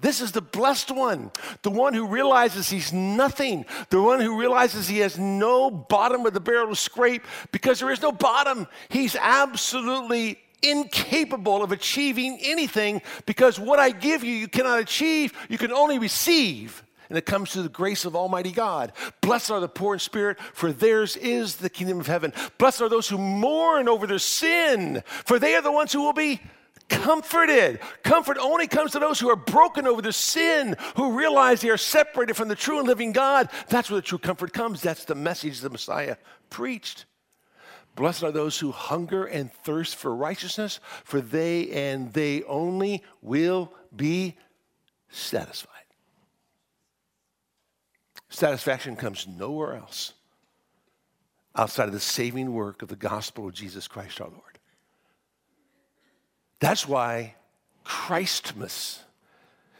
[0.00, 1.30] This is the blessed one,
[1.62, 6.34] the one who realizes he's nothing, the one who realizes he has no bottom of
[6.34, 8.66] the barrel to scrape because there is no bottom.
[8.90, 15.58] He's absolutely incapable of achieving anything because what I give you, you cannot achieve, you
[15.58, 16.82] can only receive.
[17.08, 18.92] And it comes through the grace of Almighty God.
[19.20, 22.32] Blessed are the poor in spirit, for theirs is the kingdom of heaven.
[22.58, 26.14] Blessed are those who mourn over their sin, for they are the ones who will
[26.14, 26.40] be
[26.88, 27.80] comforted.
[28.02, 31.76] Comfort only comes to those who are broken over their sin, who realize they are
[31.76, 33.48] separated from the true and living God.
[33.68, 34.80] That's where the true comfort comes.
[34.80, 36.16] That's the message the Messiah
[36.50, 37.06] preached.
[37.94, 43.72] Blessed are those who hunger and thirst for righteousness, for they and they only will
[43.94, 44.36] be
[45.10, 45.70] satisfied.
[48.28, 50.12] Satisfaction comes nowhere else
[51.54, 54.58] outside of the saving work of the gospel of Jesus Christ our Lord.
[56.58, 57.36] That's why
[57.84, 59.04] Christmas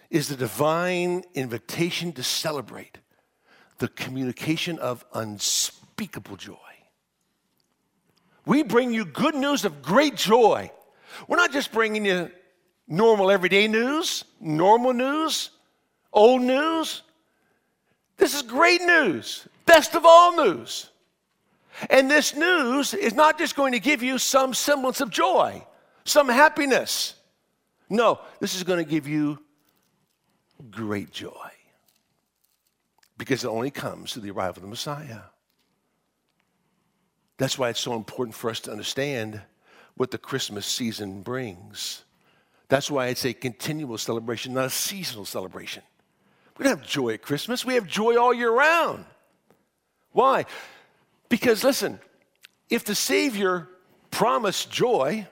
[0.09, 2.99] is the divine invitation to celebrate
[3.78, 6.55] the communication of unspeakable joy.
[8.47, 10.70] We bring you good news of great joy.
[11.28, 12.30] We're not just bringing you
[12.86, 15.51] normal everyday news, normal news,
[16.12, 17.03] old news.
[18.16, 20.90] This is great news, best of all news.
[21.90, 25.64] And this news is not just going to give you some semblance of joy,
[26.05, 27.14] some happiness.
[27.90, 29.38] No, this is going to give you
[30.70, 31.51] great joy
[33.18, 35.20] because it only comes through the arrival of the Messiah.
[37.37, 39.41] That's why it's so important for us to understand
[39.97, 42.05] what the Christmas season brings.
[42.68, 45.82] That's why it's a continual celebration, not a seasonal celebration.
[46.59, 49.05] We don't have joy at Christmas, we have joy all year round.
[50.12, 50.47] Why?
[51.28, 51.99] Because listen,
[52.70, 53.68] if the Savior
[54.11, 55.26] promised joy,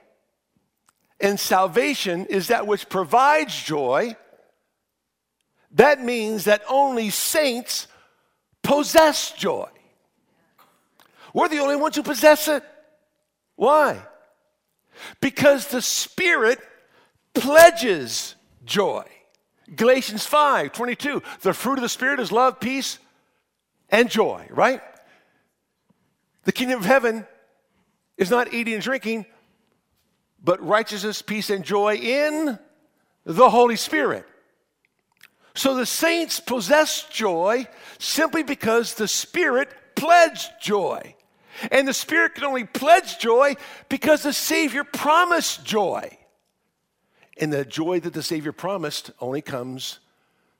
[1.23, 4.15] and salvation is that which provides joy,
[5.71, 7.87] that means that only saints
[8.61, 9.69] possess joy.
[11.33, 12.63] We're the only ones who possess it.
[13.55, 14.01] Why?
[15.19, 16.59] Because the Spirit
[17.33, 19.05] pledges joy.
[19.75, 22.99] Galatians 5 22, the fruit of the Spirit is love, peace,
[23.89, 24.81] and joy, right?
[26.43, 27.25] The kingdom of heaven
[28.17, 29.25] is not eating and drinking,
[30.43, 32.59] but righteousness, peace, and joy in
[33.25, 34.25] the Holy Spirit.
[35.55, 37.67] So the saints possess joy
[37.99, 41.15] simply because the Spirit pledged joy.
[41.71, 43.55] And the Spirit can only pledge joy
[43.89, 46.17] because the Savior promised joy.
[47.37, 49.99] And the joy that the Savior promised only comes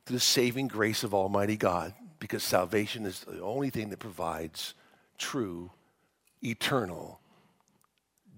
[0.06, 4.74] through the saving grace of Almighty God because salvation is the only thing that provides
[5.18, 5.72] true,
[6.42, 7.20] eternal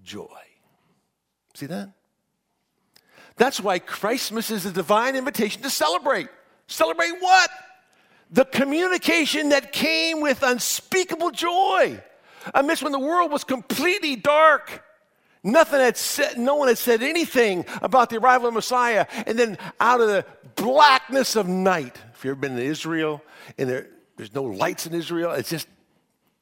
[0.04, 0.26] joy.
[1.54, 1.90] See that?
[3.36, 6.28] That's why Christmas is a divine invitation to celebrate.
[6.68, 7.50] Celebrate what?
[8.30, 12.02] The communication that came with unspeakable joy
[12.54, 14.82] amidst when the world was completely dark.
[15.46, 19.06] Nothing had said, no one had said anything about the arrival of Messiah.
[19.26, 20.26] And then out of the
[20.56, 23.22] blackness of night, if you've ever been to Israel
[23.56, 25.68] and there, there's no lights in Israel, it's just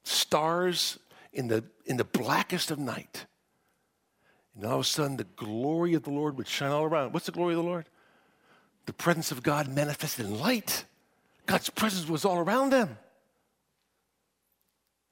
[0.05, 0.99] stars
[1.35, 3.27] in the, in the blackest of night.
[4.57, 7.13] And all of a sudden, the glory of the Lord would shine all around.
[7.13, 7.85] What's the glory of the Lord?
[8.87, 10.87] The presence of God manifested in light.
[11.45, 12.97] God's presence was all around them.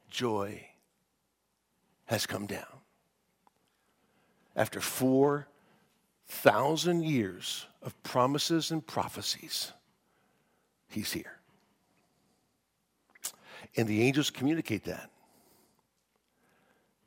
[0.08, 0.71] Joy
[2.12, 2.64] has come down.
[4.54, 9.72] After 4,000 years of promises and prophecies,
[10.88, 11.38] he's here.
[13.76, 15.08] And the angels communicate that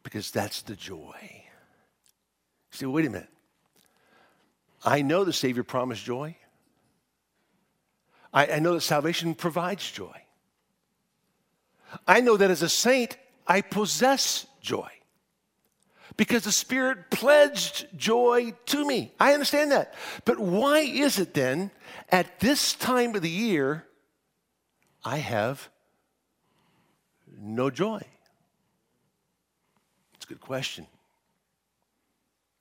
[0.01, 1.43] because that's the joy.
[2.71, 3.29] See, wait a minute.
[4.83, 6.35] I know the Savior promised joy.
[8.33, 10.23] I, I know that salvation provides joy.
[12.07, 14.89] I know that as a saint, I possess joy
[16.17, 19.13] because the Spirit pledged joy to me.
[19.19, 19.93] I understand that.
[20.23, 21.71] But why is it then
[22.09, 23.85] at this time of the year
[25.03, 25.69] I have
[27.39, 28.01] no joy?
[30.15, 30.87] It's a good question.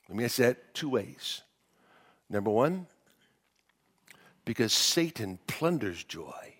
[0.08, 1.42] Let me answer that two ways.
[2.28, 2.86] Number one,
[4.44, 6.54] because Satan plunders joy,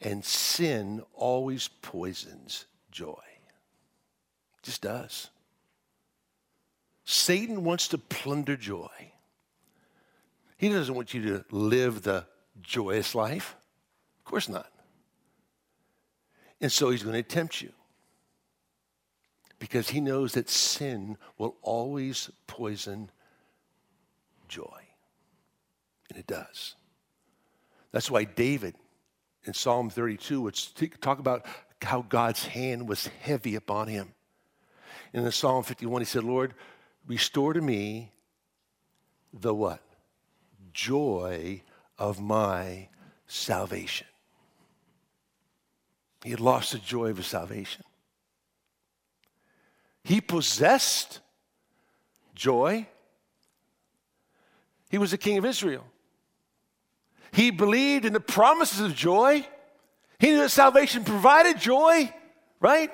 [0.00, 3.25] and sin always poisons joy.
[4.66, 5.30] Just does.
[7.04, 9.12] Satan wants to plunder joy.
[10.56, 12.26] He doesn't want you to live the
[12.62, 13.54] joyous life.
[14.18, 14.68] Of course not.
[16.60, 17.70] And so he's going to tempt you
[19.60, 23.12] because he knows that sin will always poison
[24.48, 24.82] joy.
[26.10, 26.74] And it does.
[27.92, 28.74] That's why David
[29.44, 30.58] in Psalm 32 would
[31.00, 31.46] talk about
[31.82, 34.12] how God's hand was heavy upon him.
[35.12, 36.54] In the Psalm 51, he said, Lord,
[37.06, 38.12] restore to me
[39.32, 39.80] the what?
[40.72, 41.62] Joy
[41.98, 42.88] of my
[43.26, 44.06] salvation.
[46.22, 47.84] He had lost the joy of his salvation.
[50.02, 51.20] He possessed
[52.34, 52.86] joy.
[54.90, 55.84] He was the king of Israel.
[57.32, 59.46] He believed in the promises of joy.
[60.18, 62.12] He knew that salvation provided joy,
[62.60, 62.90] right?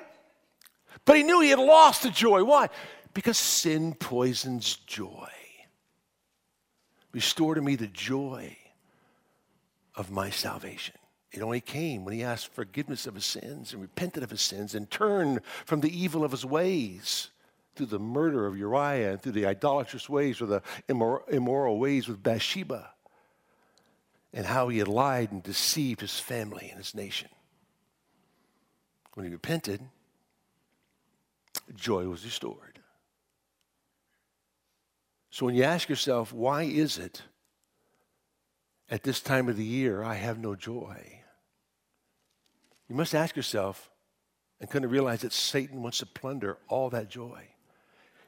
[1.05, 2.43] But he knew he had lost the joy.
[2.43, 2.69] Why?
[3.13, 5.29] Because sin poisons joy.
[7.11, 8.57] Restore to me the joy
[9.95, 10.95] of my salvation.
[11.31, 14.75] It only came when he asked forgiveness of his sins and repented of his sins
[14.75, 17.29] and turned from the evil of his ways
[17.75, 22.21] through the murder of Uriah and through the idolatrous ways or the immoral ways with
[22.21, 22.91] Bathsheba
[24.31, 27.29] and how he had lied and deceived his family and his nation.
[29.15, 29.81] When he repented,
[31.75, 32.79] joy was restored.
[35.29, 37.23] So when you ask yourself, why is it
[38.89, 41.21] at this time of the year I have no joy?
[42.87, 43.89] You must ask yourself
[44.59, 47.41] and kind of realize that Satan wants to plunder all that joy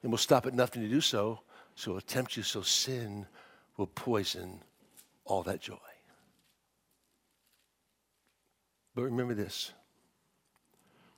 [0.01, 1.41] and will stop at nothing to do so,
[1.75, 3.27] so he'll tempt you so sin
[3.77, 4.59] will poison
[5.25, 5.77] all that joy.
[8.95, 9.71] But remember this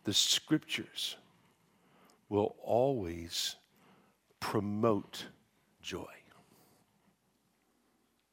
[0.03, 1.15] the scriptures
[2.29, 3.55] will always
[4.39, 5.25] promote
[5.81, 6.05] joy.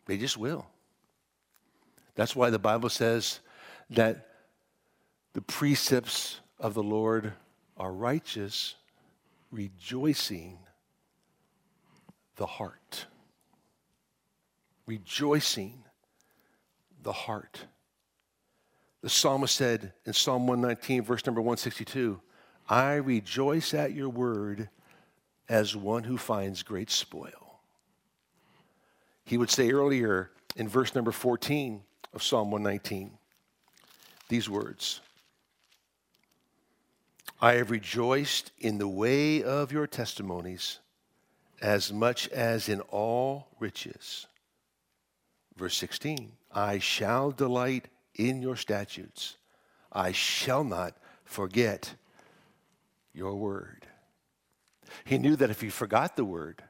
[0.06, 0.66] They just will.
[2.14, 3.40] That's why the Bible says
[3.90, 4.28] that
[5.32, 7.32] the precepts of the Lord
[7.76, 8.74] are righteous,
[9.50, 10.58] rejoicing
[12.36, 13.06] the heart.
[14.86, 15.84] Rejoicing
[17.02, 17.66] the heart.
[19.02, 22.20] The psalmist said in Psalm 119, verse number 162,
[22.68, 24.68] I rejoice at your word
[25.48, 27.60] as one who finds great spoil.
[29.24, 33.18] He would say earlier in verse number 14 of Psalm 119
[34.28, 35.00] these words
[37.40, 40.78] I have rejoiced in the way of your testimonies
[41.60, 44.26] as much as in all riches.
[45.56, 49.36] Verse 16 I shall delight in your statutes,
[49.92, 51.94] I shall not forget
[53.14, 53.86] your word.
[55.04, 56.62] He knew that if he forgot the word,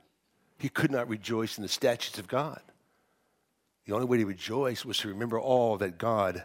[0.59, 2.61] he could not rejoice in the statutes of God.
[3.87, 6.45] The only way to rejoice was to remember all that God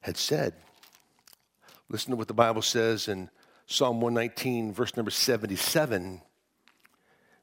[0.00, 0.54] had said.
[1.88, 3.30] Listen to what the Bible says in
[3.66, 6.20] Psalm 119, verse number 77.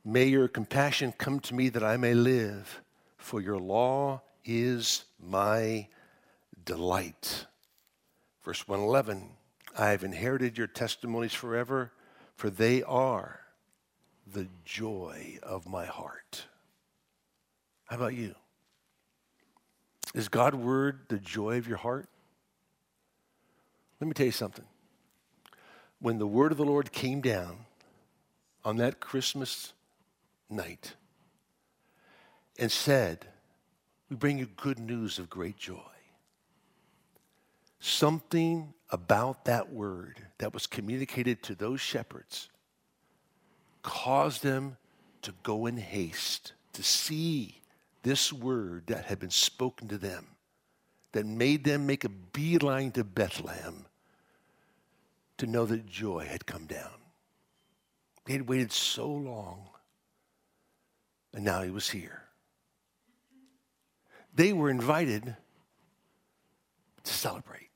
[0.05, 2.81] May your compassion come to me that I may live,
[3.17, 5.87] for your law is my
[6.65, 7.45] delight.
[8.43, 9.29] Verse 111
[9.77, 11.91] I have inherited your testimonies forever,
[12.35, 13.39] for they are
[14.31, 16.45] the joy of my heart.
[17.85, 18.35] How about you?
[20.13, 22.07] Is God's word the joy of your heart?
[23.99, 24.65] Let me tell you something.
[25.99, 27.65] When the word of the Lord came down
[28.63, 29.73] on that Christmas
[30.49, 30.95] night
[32.59, 33.25] and said,
[34.09, 35.79] We bring you good news of great joy,
[37.79, 42.49] something about that word that was communicated to those shepherds
[43.81, 44.77] caused them
[45.23, 47.59] to go in haste to see
[48.03, 50.27] this word that had been spoken to them
[51.13, 53.85] that made them make a beeline to Bethlehem
[55.37, 56.91] to know that joy had come down.
[58.25, 59.69] They had waited so long,
[61.33, 62.21] and now he was here.
[64.35, 65.35] They were invited
[67.03, 67.72] to celebrate.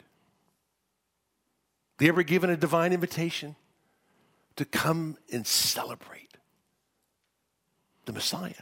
[1.97, 3.55] They ever given a divine invitation
[4.55, 6.37] to come and celebrate
[8.05, 8.53] the Messiah.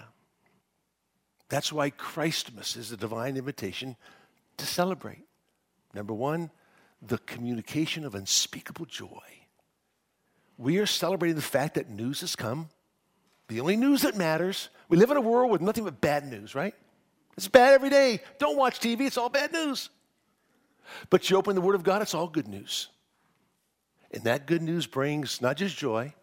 [1.49, 3.95] That's why Christmas is a divine invitation
[4.57, 5.25] to celebrate.
[5.93, 6.49] Number one,
[7.01, 9.21] the communication of unspeakable joy.
[10.57, 12.69] We are celebrating the fact that news has come.
[13.47, 14.69] The only news that matters.
[14.89, 16.73] We live in a world with nothing but bad news, right?
[17.37, 18.21] It's bad every day.
[18.39, 19.89] Don't watch TV, it's all bad news.
[21.09, 22.89] But you open the Word of God, it's all good news.
[24.15, 26.15] And that good news brings not just joy,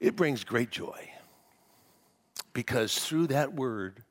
[0.00, 1.10] it brings great joy.
[2.54, 4.04] Because through that Word,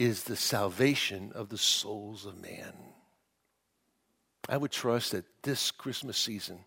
[0.00, 2.72] is the salvation of the souls of man.
[4.48, 6.60] I would trust that this Christmas season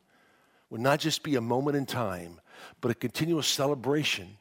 [0.69, 2.39] would not just be a moment in time,
[2.79, 4.37] but a continuous celebration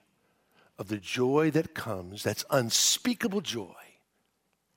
[0.78, 3.74] of the joy that comes, that's unspeakable joy.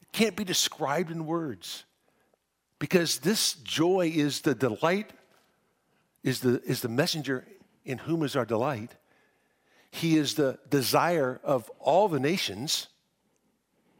[0.01, 1.83] It can't be described in words
[2.79, 5.11] because this joy is the delight,
[6.25, 7.45] is the, is the messenger
[7.85, 8.95] in whom is our delight.
[9.91, 12.87] He is the desire of all the nations.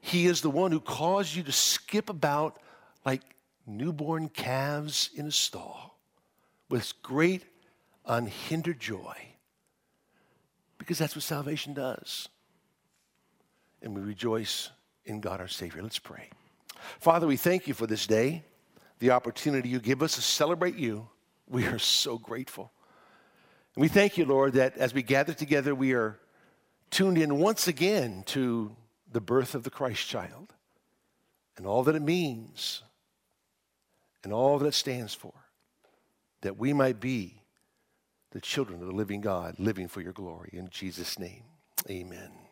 [0.02, 2.60] He is the one who caused you to skip about
[3.06, 3.22] like
[3.68, 6.00] newborn calves in a stall
[6.68, 7.44] with great
[8.08, 9.16] unhindered joy.
[10.80, 12.28] Because that's what salvation does.
[13.84, 14.72] And we rejoice
[15.06, 15.84] in God our Savior.
[15.84, 16.30] Let's pray.
[17.00, 18.44] Father, we thank you for this day,
[18.98, 21.08] the opportunity you give us to celebrate you.
[21.50, 22.72] We are so grateful.
[23.76, 26.18] And we thank you, Lord, that as we gather together, we are
[26.90, 28.76] tuned in once again to
[29.12, 30.54] the birth of the Christ child
[31.58, 32.84] and all that it means
[34.24, 35.34] and all that it stands for,
[36.42, 37.42] that we might be
[38.32, 40.50] the children of the living God, living for your glory.
[40.52, 41.44] In Jesus' name,
[41.90, 42.45] amen.